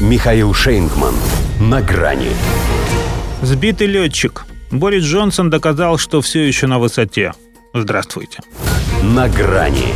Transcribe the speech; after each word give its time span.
Михаил 0.00 0.54
Шейнгман. 0.54 1.14
На 1.60 1.82
грани. 1.82 2.30
Сбитый 3.42 3.86
летчик. 3.86 4.46
Борис 4.70 5.04
Джонсон 5.04 5.50
доказал, 5.50 5.98
что 5.98 6.22
все 6.22 6.46
еще 6.46 6.66
на 6.66 6.78
высоте. 6.78 7.34
Здравствуйте. 7.74 8.38
На 9.02 9.28
грани. 9.28 9.92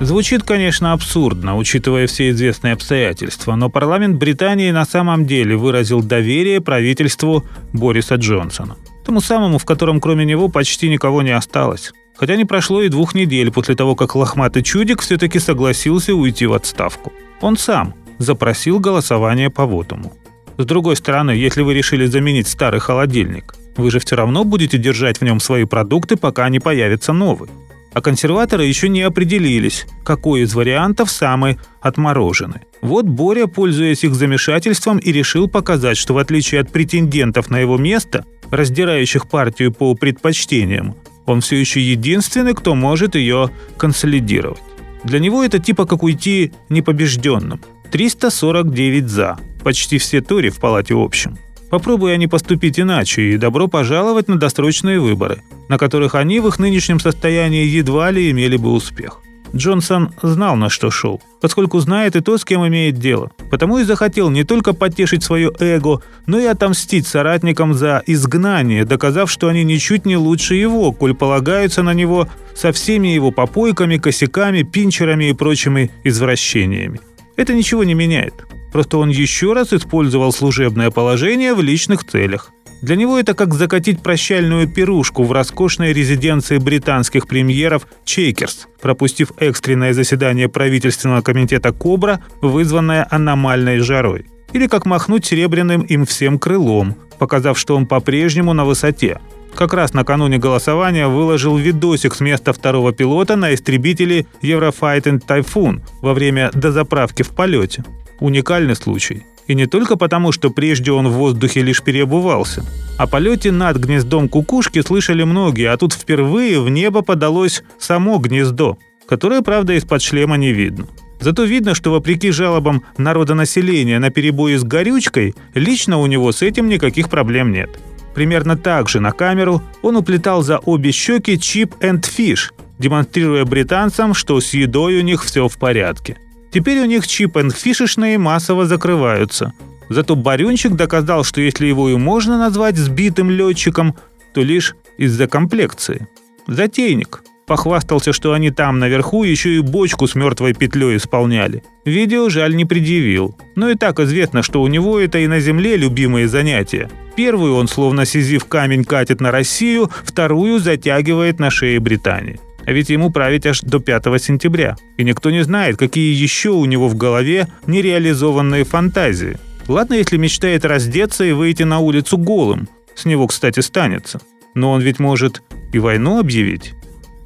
Звучит, 0.00 0.42
конечно, 0.42 0.92
абсурдно, 0.92 1.56
учитывая 1.56 2.06
все 2.06 2.28
известные 2.28 2.74
обстоятельства, 2.74 3.54
но 3.54 3.70
парламент 3.70 4.18
Британии 4.18 4.70
на 4.70 4.84
самом 4.84 5.24
деле 5.24 5.56
выразил 5.56 6.02
доверие 6.02 6.60
правительству 6.60 7.46
Бориса 7.72 8.16
Джонсона. 8.16 8.76
Тому 9.06 9.22
самому, 9.22 9.56
в 9.56 9.64
котором 9.64 10.02
кроме 10.02 10.26
него 10.26 10.48
почти 10.50 10.90
никого 10.90 11.22
не 11.22 11.30
осталось. 11.30 11.92
Хотя 12.14 12.36
не 12.36 12.44
прошло 12.44 12.82
и 12.82 12.90
двух 12.90 13.14
недель 13.14 13.50
после 13.50 13.74
того, 13.74 13.94
как 13.94 14.14
лохматый 14.14 14.62
чудик 14.62 15.00
все-таки 15.00 15.38
согласился 15.38 16.14
уйти 16.14 16.44
в 16.44 16.52
отставку. 16.52 17.14
Он 17.40 17.56
сам 17.56 17.94
запросил 18.18 18.80
голосование 18.80 19.50
по 19.50 19.66
вотуму. 19.66 20.12
С 20.58 20.64
другой 20.64 20.96
стороны, 20.96 21.30
если 21.30 21.62
вы 21.62 21.74
решили 21.74 22.06
заменить 22.06 22.48
старый 22.48 22.80
холодильник, 22.80 23.54
вы 23.76 23.90
же 23.90 23.98
все 23.98 24.16
равно 24.16 24.44
будете 24.44 24.78
держать 24.78 25.20
в 25.20 25.24
нем 25.24 25.38
свои 25.38 25.64
продукты, 25.64 26.16
пока 26.16 26.48
не 26.48 26.60
появится 26.60 27.12
новый. 27.12 27.50
А 27.92 28.00
консерваторы 28.00 28.64
еще 28.64 28.88
не 28.88 29.02
определились, 29.02 29.86
какой 30.04 30.42
из 30.42 30.54
вариантов 30.54 31.10
самый 31.10 31.58
отмороженный. 31.80 32.60
Вот 32.82 33.06
Боря, 33.06 33.46
пользуясь 33.46 34.04
их 34.04 34.14
замешательством, 34.14 34.98
и 34.98 35.12
решил 35.12 35.48
показать, 35.48 35.96
что 35.96 36.14
в 36.14 36.18
отличие 36.18 36.60
от 36.60 36.70
претендентов 36.70 37.50
на 37.50 37.58
его 37.58 37.78
место, 37.78 38.24
раздирающих 38.50 39.28
партию 39.28 39.72
по 39.72 39.94
предпочтениям, 39.94 40.94
он 41.24 41.40
все 41.40 41.56
еще 41.56 41.80
единственный, 41.80 42.54
кто 42.54 42.74
может 42.74 43.14
ее 43.14 43.50
консолидировать. 43.76 44.62
Для 45.04 45.18
него 45.18 45.42
это 45.42 45.58
типа 45.58 45.86
как 45.86 46.02
уйти 46.02 46.52
непобежденным. 46.68 47.60
349 47.90 49.08
«за». 49.08 49.38
Почти 49.62 49.98
все 49.98 50.20
Тори 50.20 50.50
в 50.50 50.60
палате 50.60 50.94
общем. 50.94 51.36
Попробуй 51.70 52.14
они 52.14 52.26
поступить 52.26 52.78
иначе, 52.78 53.22
и 53.32 53.36
добро 53.36 53.66
пожаловать 53.66 54.28
на 54.28 54.36
досрочные 54.36 55.00
выборы, 55.00 55.42
на 55.68 55.78
которых 55.78 56.14
они 56.14 56.40
в 56.40 56.46
их 56.48 56.58
нынешнем 56.58 57.00
состоянии 57.00 57.66
едва 57.66 58.10
ли 58.10 58.30
имели 58.30 58.56
бы 58.56 58.72
успех. 58.72 59.20
Джонсон 59.54 60.12
знал, 60.22 60.56
на 60.56 60.68
что 60.68 60.90
шел, 60.90 61.20
поскольку 61.40 61.78
знает 61.80 62.16
и 62.16 62.20
то, 62.20 62.36
с 62.36 62.44
кем 62.44 62.66
имеет 62.66 62.98
дело. 62.98 63.30
Потому 63.50 63.78
и 63.78 63.84
захотел 63.84 64.30
не 64.30 64.44
только 64.44 64.72
потешить 64.72 65.22
свое 65.22 65.50
эго, 65.58 66.02
но 66.26 66.38
и 66.38 66.44
отомстить 66.44 67.06
соратникам 67.06 67.74
за 67.74 68.02
изгнание, 68.06 68.84
доказав, 68.84 69.30
что 69.30 69.48
они 69.48 69.64
ничуть 69.64 70.04
не 70.04 70.16
лучше 70.16 70.54
его, 70.54 70.92
коль 70.92 71.14
полагаются 71.14 71.82
на 71.82 71.94
него 71.94 72.28
со 72.54 72.72
всеми 72.72 73.08
его 73.08 73.30
попойками, 73.30 73.96
косяками, 73.96 74.62
пинчерами 74.62 75.30
и 75.30 75.32
прочими 75.32 75.90
извращениями. 76.04 77.00
Это 77.36 77.54
ничего 77.54 77.84
не 77.84 77.94
меняет. 77.94 78.34
Просто 78.72 78.98
он 78.98 79.10
еще 79.10 79.52
раз 79.52 79.72
использовал 79.72 80.32
служебное 80.32 80.90
положение 80.90 81.54
в 81.54 81.62
личных 81.62 82.04
целях. 82.04 82.50
Для 82.82 82.96
него 82.96 83.18
это 83.18 83.34
как 83.34 83.54
закатить 83.54 84.02
прощальную 84.02 84.68
пирушку 84.68 85.24
в 85.24 85.32
роскошной 85.32 85.92
резиденции 85.92 86.58
британских 86.58 87.26
премьеров 87.26 87.86
Чейкерс, 88.04 88.68
пропустив 88.80 89.32
экстренное 89.38 89.94
заседание 89.94 90.48
правительственного 90.48 91.22
комитета 91.22 91.72
«Кобра», 91.72 92.20
вызванное 92.42 93.06
аномальной 93.10 93.78
жарой. 93.78 94.26
Или 94.52 94.66
как 94.66 94.84
махнуть 94.84 95.24
серебряным 95.24 95.82
им 95.82 96.04
всем 96.04 96.38
крылом, 96.38 96.96
показав, 97.18 97.58
что 97.58 97.76
он 97.76 97.86
по-прежнему 97.86 98.52
на 98.52 98.64
высоте. 98.64 99.20
Как 99.56 99.72
раз 99.72 99.94
накануне 99.94 100.36
голосования 100.36 101.08
выложил 101.08 101.56
видосик 101.56 102.14
с 102.14 102.20
места 102.20 102.52
второго 102.52 102.92
пилота 102.92 103.36
на 103.36 103.54
истребителе 103.54 104.26
Eurofighting 104.42 105.22
Typhoon 105.26 105.80
во 106.02 106.12
время 106.12 106.50
дозаправки 106.52 107.22
в 107.22 107.30
полете. 107.30 107.82
Уникальный 108.20 108.76
случай. 108.76 109.22
И 109.46 109.54
не 109.54 109.64
только 109.64 109.96
потому, 109.96 110.30
что 110.32 110.50
прежде 110.50 110.92
он 110.92 111.08
в 111.08 111.12
воздухе 111.12 111.62
лишь 111.62 111.82
переобувался. 111.82 112.66
О 112.98 113.06
полете 113.06 113.50
над 113.50 113.78
гнездом 113.78 114.28
кукушки 114.28 114.82
слышали 114.82 115.22
многие, 115.22 115.70
а 115.70 115.76
тут 115.78 115.94
впервые 115.94 116.60
в 116.60 116.68
небо 116.68 117.00
подалось 117.00 117.62
само 117.78 118.18
гнездо, 118.18 118.76
которое, 119.08 119.40
правда, 119.40 119.72
из-под 119.72 120.02
шлема 120.02 120.36
не 120.36 120.52
видно. 120.52 120.86
Зато 121.18 121.44
видно, 121.44 121.74
что 121.74 121.92
вопреки 121.92 122.30
жалобам 122.30 122.82
народонаселения 122.98 123.98
на 124.00 124.10
перебои 124.10 124.56
с 124.56 124.64
горючкой, 124.64 125.34
лично 125.54 125.96
у 125.96 126.04
него 126.04 126.30
с 126.30 126.42
этим 126.42 126.68
никаких 126.68 127.08
проблем 127.08 127.52
нет. 127.52 127.70
Примерно 128.16 128.56
так 128.56 128.88
же 128.88 128.98
на 128.98 129.12
камеру 129.12 129.62
он 129.82 129.96
уплетал 129.96 130.42
за 130.42 130.56
обе 130.56 130.90
щеки 130.90 131.38
чип 131.38 131.74
and 131.80 132.00
fish, 132.00 132.50
демонстрируя 132.78 133.44
британцам, 133.44 134.14
что 134.14 134.40
с 134.40 134.54
едой 134.54 134.98
у 134.98 135.02
них 135.02 135.22
все 135.22 135.48
в 135.48 135.58
порядке. 135.58 136.16
Теперь 136.50 136.78
у 136.80 136.86
них 136.86 137.06
чип 137.06 137.36
and 137.36 137.54
фишечные 137.54 138.16
массово 138.16 138.64
закрываются. 138.64 139.52
Зато 139.90 140.16
Барюнчик 140.16 140.72
доказал, 140.72 141.24
что 141.24 141.42
если 141.42 141.66
его 141.66 141.90
и 141.90 141.96
можно 141.96 142.38
назвать 142.38 142.78
сбитым 142.78 143.30
летчиком, 143.30 143.94
то 144.32 144.40
лишь 144.40 144.76
из-за 144.96 145.26
комплекции. 145.26 146.08
Затейник. 146.46 147.22
Похвастался, 147.46 148.12
что 148.12 148.32
они 148.32 148.50
там 148.50 148.80
наверху 148.80 149.22
еще 149.22 149.54
и 149.54 149.60
бочку 149.60 150.08
с 150.08 150.16
мертвой 150.16 150.52
петлей 150.52 150.96
исполняли. 150.96 151.62
Видео 151.84 152.28
жаль 152.28 152.56
не 152.56 152.64
предъявил. 152.64 153.36
Но 153.54 153.70
и 153.70 153.76
так 153.76 154.00
известно, 154.00 154.42
что 154.42 154.62
у 154.62 154.66
него 154.66 154.98
это 154.98 155.18
и 155.18 155.28
на 155.28 155.38
земле 155.38 155.76
любимые 155.76 156.26
занятия. 156.26 156.90
Первую 157.14 157.54
он 157.54 157.68
словно 157.68 158.04
сизив 158.04 158.46
камень 158.46 158.84
катит 158.84 159.20
на 159.20 159.30
Россию, 159.30 159.88
вторую 160.04 160.58
затягивает 160.58 161.38
на 161.38 161.50
шее 161.50 161.78
Британии. 161.78 162.40
А 162.66 162.72
ведь 162.72 162.90
ему 162.90 163.10
править 163.10 163.46
аж 163.46 163.60
до 163.60 163.78
5 163.78 164.20
сентября. 164.20 164.76
И 164.96 165.04
никто 165.04 165.30
не 165.30 165.44
знает, 165.44 165.76
какие 165.76 166.20
еще 166.20 166.50
у 166.50 166.64
него 166.64 166.88
в 166.88 166.96
голове 166.96 167.46
нереализованные 167.68 168.64
фантазии. 168.64 169.38
Ладно, 169.68 169.94
если 169.94 170.16
мечтает 170.16 170.64
раздеться 170.64 171.22
и 171.24 171.30
выйти 171.30 171.62
на 171.62 171.78
улицу 171.78 172.18
голым. 172.18 172.68
С 172.96 173.04
него, 173.04 173.28
кстати, 173.28 173.60
станется. 173.60 174.20
Но 174.54 174.72
он 174.72 174.80
ведь 174.80 174.98
может 174.98 175.42
и 175.72 175.78
войну 175.78 176.18
объявить. 176.18 176.74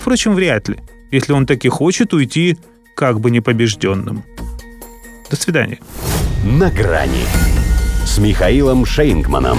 Впрочем, 0.00 0.34
вряд 0.34 0.68
ли, 0.68 0.78
если 1.10 1.32
он 1.32 1.46
таки 1.46 1.68
хочет 1.68 2.14
уйти 2.14 2.56
как 2.96 3.20
бы 3.20 3.30
непобежденным. 3.30 4.24
До 5.30 5.36
свидания. 5.36 5.78
На 6.42 6.70
грани 6.70 7.24
с 8.04 8.18
Михаилом 8.18 8.86
Шейнгманом. 8.86 9.58